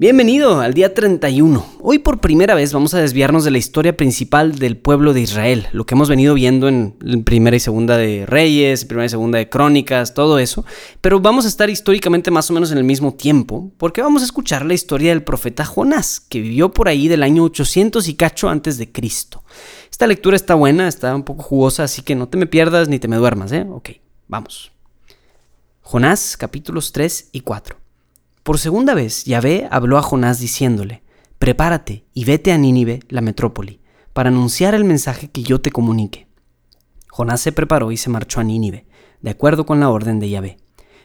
[0.00, 1.74] Bienvenido al día 31.
[1.78, 5.66] Hoy por primera vez vamos a desviarnos de la historia principal del pueblo de Israel,
[5.72, 9.50] lo que hemos venido viendo en primera y segunda de Reyes, primera y segunda de
[9.50, 10.64] Crónicas, todo eso,
[11.02, 14.24] pero vamos a estar históricamente más o menos en el mismo tiempo, porque vamos a
[14.24, 18.48] escuchar la historia del profeta Jonás, que vivió por ahí del año 800 y cacho
[18.48, 19.44] antes de Cristo.
[19.90, 22.98] Esta lectura está buena, está un poco jugosa, así que no te me pierdas ni
[22.98, 23.66] te me duermas, ¿eh?
[23.70, 23.90] Ok,
[24.28, 24.72] vamos.
[25.82, 27.79] Jonás capítulos 3 y 4.
[28.50, 31.04] Por segunda vez, Yahvé habló a Jonás diciéndole,
[31.38, 33.80] Prepárate y vete a Nínive, la metrópoli,
[34.12, 36.26] para anunciar el mensaje que yo te comunique.
[37.10, 38.86] Jonás se preparó y se marchó a Nínive,
[39.20, 40.56] de acuerdo con la orden de Yahvé.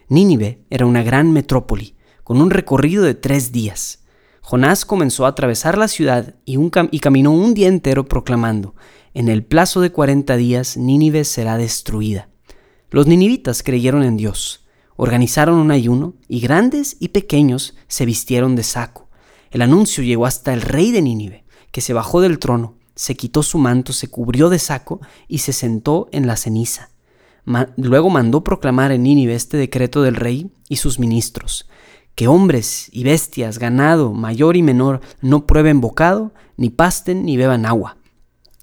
[0.09, 1.93] Nínive era una gran metrópoli,
[2.23, 3.99] con un recorrido de tres días.
[4.41, 6.57] Jonás comenzó a atravesar la ciudad y,
[6.89, 8.73] y caminó un día entero proclamando,
[9.13, 12.27] en el plazo de cuarenta días Nínive será destruida.
[12.89, 14.64] Los ninivitas creyeron en Dios
[14.97, 19.09] Organizaron un ayuno y grandes y pequeños se vistieron de saco.
[19.51, 23.43] El anuncio llegó hasta el rey de Nínive, que se bajó del trono, se quitó
[23.43, 26.91] su manto, se cubrió de saco y se sentó en la ceniza.
[27.75, 31.69] luego mandó proclamar en Nínive este decreto del rey y sus ministros,
[32.15, 37.65] que hombres y bestias, ganado, mayor y menor, no prueben bocado, ni pasten, ni beban
[37.65, 37.97] agua.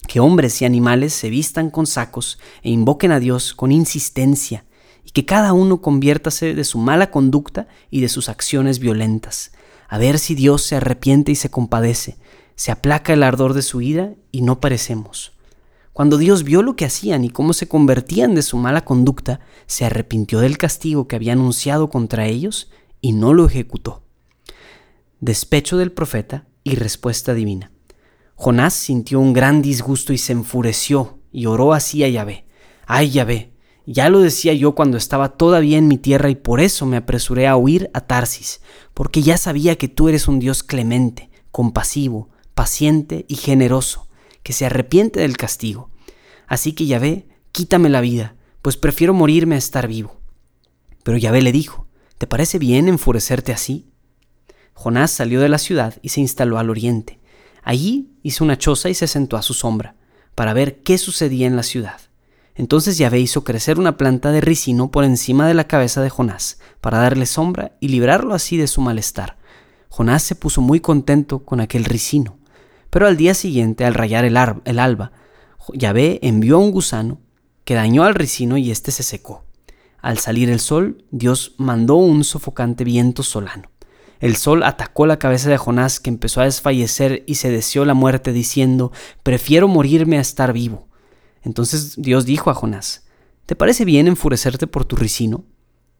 [0.08, 4.64] Que hombres y animales se vistan con sacos e invoquen a Dios con insistencia
[5.04, 9.52] y que cada uno conviértase de su mala conducta y de sus acciones violentas,
[9.88, 12.16] a ver si Dios se arrepiente y se compadece,
[12.54, 15.32] se aplaca el ardor de su ira y no parecemos.
[15.92, 19.84] Cuando Dios vio lo que hacían y cómo se convertían de su mala conducta, se
[19.84, 22.70] arrepintió del castigo que había anunciado contra ellos
[23.02, 24.02] y no lo ejecutó.
[25.20, 27.70] Despecho del profeta y respuesta divina.
[28.34, 32.46] Jonás sintió un gran disgusto y se enfureció y oró así a Yahvé.
[32.86, 33.51] Ay Yahvé,
[33.86, 37.48] ya lo decía yo cuando estaba todavía en mi tierra y por eso me apresuré
[37.48, 38.60] a huir a Tarsis,
[38.94, 44.08] porque ya sabía que tú eres un Dios clemente, compasivo, paciente y generoso,
[44.42, 45.90] que se arrepiente del castigo.
[46.46, 50.20] Así que Yahvé, quítame la vida, pues prefiero morirme a estar vivo.
[51.02, 51.88] Pero Yahvé le dijo,
[52.18, 53.90] ¿te parece bien enfurecerte así?
[54.74, 57.20] Jonás salió de la ciudad y se instaló al oriente.
[57.62, 59.96] Allí hizo una choza y se sentó a su sombra,
[60.34, 62.00] para ver qué sucedía en la ciudad.
[62.54, 66.58] Entonces Yahvé hizo crecer una planta de ricino por encima de la cabeza de Jonás,
[66.80, 69.38] para darle sombra y librarlo así de su malestar.
[69.88, 72.38] Jonás se puso muy contento con aquel ricino.
[72.90, 75.12] Pero al día siguiente, al rayar el, el alba,
[75.72, 77.20] Yahvé envió un gusano
[77.64, 79.44] que dañó al ricino y éste se secó.
[80.00, 83.70] Al salir el sol, Dios mandó un sofocante viento solano.
[84.20, 87.94] El sol atacó la cabeza de Jonás, que empezó a desfallecer y se deseó la
[87.94, 88.92] muerte, diciendo,
[89.22, 90.88] prefiero morirme a estar vivo.
[91.42, 93.04] Entonces Dios dijo a Jonás,
[93.46, 95.44] ¿te parece bien enfurecerte por tu ricino?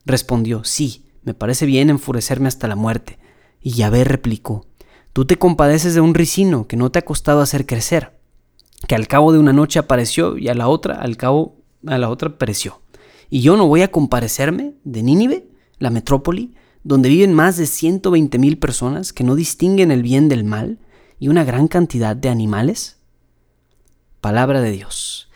[0.04, 3.18] Respondió, sí, me parece bien enfurecerme hasta la muerte.
[3.60, 4.66] Y Yahvé replicó,
[5.12, 8.18] tú te compadeces de un ricino que no te ha costado hacer crecer,
[8.88, 12.08] que al cabo de una noche apareció y a la otra, al cabo, a la
[12.08, 12.80] otra pereció.
[13.30, 15.48] Y yo no voy a comparecerme de Nínive,
[15.78, 16.54] la metrópoli,
[16.84, 20.78] donde viven más de 120 mil personas que no distinguen el bien del mal
[21.18, 22.98] y una gran cantidad de animales.
[24.20, 25.30] Palabra de Dios.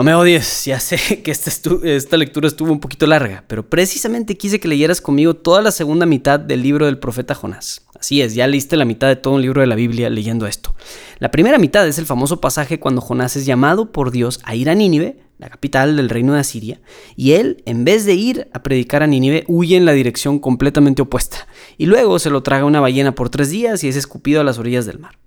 [0.00, 1.50] No me odies, ya sé que esta,
[1.84, 6.06] esta, lectura estuvo un poquito larga, pero precisamente quise que leyeras conmigo toda la segunda
[6.06, 7.84] mitad del libro del profeta Jonás.
[8.00, 10.74] Así es, ya leíste la mitad de todo un libro de la Biblia leyendo esto.
[11.18, 14.70] La primera mitad es el famoso pasaje cuando Jonás es llamado por Dios a ir
[14.70, 16.80] a Nínive, la capital del reino de Asiria,
[17.14, 21.02] y él, en vez de ir a predicar a Nínive, huye en la dirección completamente
[21.02, 21.46] opuesta,
[21.76, 24.58] y luego se lo traga una ballena por tres días y es escupido a las
[24.58, 25.18] orillas del mar.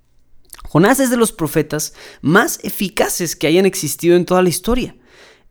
[0.67, 4.95] Jonás es de los profetas más eficaces que hayan existido en toda la historia.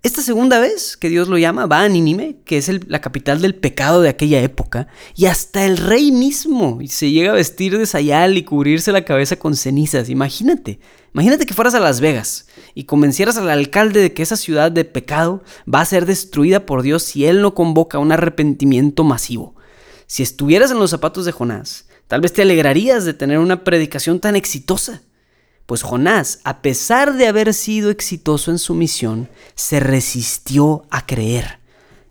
[0.04, 3.54] Esta segunda vez que Dios lo llama va a Nínive, que es la capital del
[3.54, 8.36] pecado de aquella época, y hasta el rey mismo se llega a vestir de sayal
[8.36, 10.08] y cubrirse la cabeza con cenizas.
[10.08, 10.80] Imagínate,
[11.14, 14.84] imagínate que fueras a Las Vegas y convencieras al alcalde de que esa ciudad de
[14.84, 19.54] pecado va a ser destruida por Dios si él no convoca un arrepentimiento masivo.
[20.08, 24.20] Si estuvieras en los zapatos de Jonás, tal vez te alegrarías de tener una predicación
[24.20, 25.00] tan exitosa.
[25.64, 31.60] Pues Jonás, a pesar de haber sido exitoso en su misión, se resistió a creer.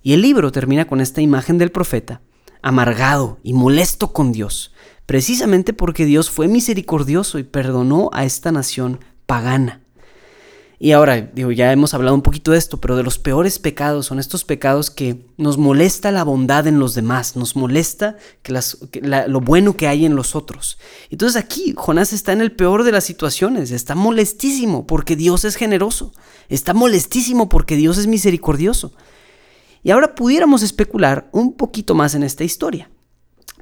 [0.01, 2.19] Y el libro termina con esta imagen del profeta,
[2.63, 4.73] amargado y molesto con Dios,
[5.05, 9.83] precisamente porque Dios fue misericordioso y perdonó a esta nación pagana.
[10.83, 14.07] Y ahora, digo, ya hemos hablado un poquito de esto, pero de los peores pecados
[14.07, 19.41] son estos pecados que nos molesta la bondad en los demás, nos molesta que lo
[19.41, 20.79] bueno que hay en los otros.
[21.11, 25.55] Entonces aquí Jonás está en el peor de las situaciones, está molestísimo porque Dios es
[25.55, 26.13] generoso,
[26.49, 28.91] está molestísimo porque Dios es misericordioso.
[29.83, 32.89] Y ahora pudiéramos especular un poquito más en esta historia.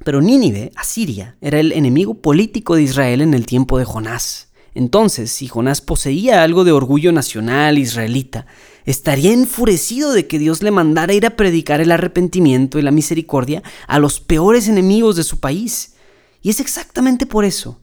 [0.06, 4.49] Pero Nínive, Asiria, era el enemigo político de Israel en el tiempo de Jonás.
[4.74, 8.46] Entonces, si Jonás poseía algo de orgullo nacional israelita,
[8.84, 13.62] estaría enfurecido de que Dios le mandara ir a predicar el arrepentimiento y la misericordia
[13.86, 15.94] a los peores enemigos de su país.
[16.42, 17.80] Y es exactamente por eso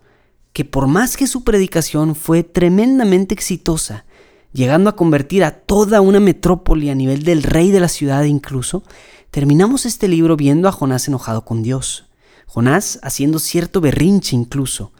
[0.57, 4.05] que por más que su predicación fue tremendamente exitosa,
[4.53, 8.81] llegando a convertir a toda una metrópoli a nivel del rey de la ciudad incluso,
[9.29, 12.09] terminamos este libro viendo a Jonás enojado con Dios.
[12.47, 14.93] Jonás haciendo cierto berrinche incluso,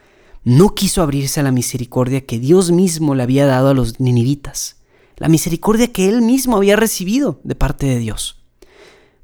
[0.47, 4.77] no quiso abrirse a la misericordia que Dios mismo le había dado a los ninivitas,
[5.17, 8.45] la misericordia que él mismo había recibido de parte de Dios.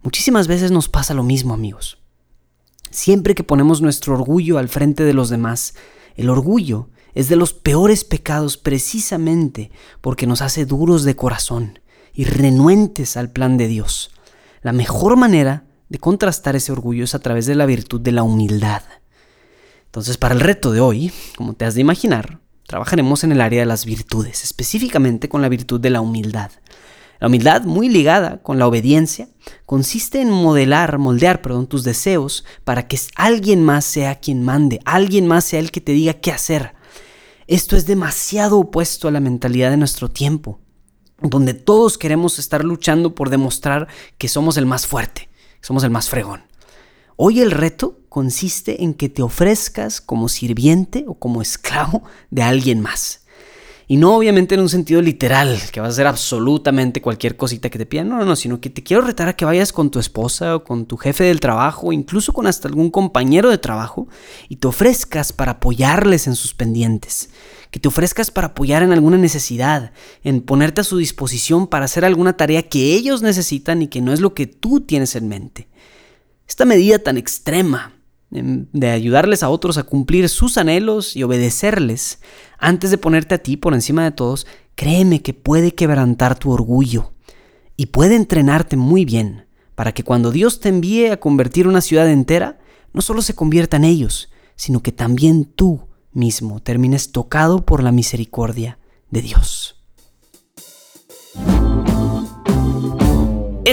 [0.01, 1.97] Muchísimas veces nos pasa lo mismo, amigos.
[2.91, 5.75] Siempre que ponemos nuestro orgullo al frente de los demás,
[6.17, 9.71] el orgullo es de los peores pecados precisamente
[10.01, 11.79] porque nos hace duros de corazón
[12.13, 14.11] y renuentes al plan de Dios.
[14.61, 18.23] La mejor manera de contrastar ese orgullo es a través de la virtud de la
[18.23, 18.81] humildad.
[19.93, 23.59] Entonces, para el reto de hoy, como te has de imaginar, trabajaremos en el área
[23.59, 26.49] de las virtudes, específicamente con la virtud de la humildad.
[27.19, 29.29] La humildad, muy ligada con la obediencia,
[29.67, 35.27] consiste en modelar, moldear, perdón, tus deseos para que alguien más sea quien mande, alguien
[35.27, 36.73] más sea el que te diga qué hacer.
[37.45, 40.59] Esto es demasiado opuesto a la mentalidad de nuestro tiempo,
[41.21, 45.29] donde todos queremos estar luchando por demostrar que somos el más fuerte,
[45.61, 46.51] que somos el más fregón.
[47.25, 52.81] Hoy el reto consiste en que te ofrezcas como sirviente o como esclavo de alguien
[52.81, 53.21] más.
[53.87, 57.77] Y no obviamente en un sentido literal, que vas a hacer absolutamente cualquier cosita que
[57.77, 59.99] te pidan, no, no, no, sino que te quiero retar a que vayas con tu
[59.99, 64.09] esposa o con tu jefe del trabajo, incluso con hasta algún compañero de trabajo,
[64.49, 67.29] y te ofrezcas para apoyarles en sus pendientes,
[67.71, 69.93] que te ofrezcas para apoyar en alguna necesidad,
[70.25, 74.11] en ponerte a su disposición para hacer alguna tarea que ellos necesitan y que no
[74.11, 75.69] es lo que tú tienes en mente.
[76.47, 77.93] Esta medida tan extrema
[78.29, 82.19] de ayudarles a otros a cumplir sus anhelos y obedecerles
[82.57, 87.11] antes de ponerte a ti por encima de todos, créeme que puede quebrantar tu orgullo
[87.77, 89.45] y puede entrenarte muy bien
[89.75, 92.59] para que cuando Dios te envíe a convertir una ciudad entera,
[92.93, 97.91] no solo se convierta en ellos, sino que también tú mismo termines tocado por la
[97.91, 98.79] misericordia
[99.09, 99.82] de Dios.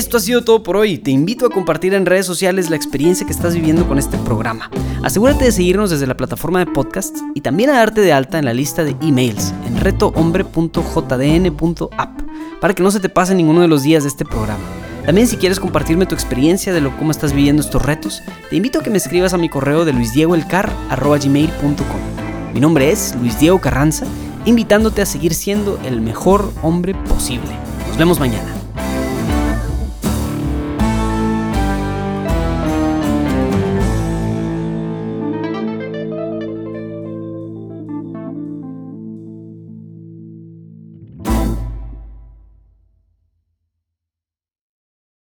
[0.00, 0.96] Esto ha sido todo por hoy.
[0.96, 4.70] Te invito a compartir en redes sociales la experiencia que estás viviendo con este programa.
[5.02, 8.46] Asegúrate de seguirnos desde la plataforma de podcast y también a darte de alta en
[8.46, 12.20] la lista de emails en retohombre.jdn.app
[12.62, 14.64] para que no se te pase ninguno de los días de este programa.
[15.04, 18.78] También si quieres compartirme tu experiencia de lo cómo estás viviendo estos retos, te invito
[18.78, 22.54] a que me escribas a mi correo de luisdiegoelcar.gmail.com.
[22.54, 24.06] Mi nombre es Luis Diego Carranza,
[24.46, 27.50] invitándote a seguir siendo el mejor hombre posible.
[27.88, 28.59] Nos vemos mañana.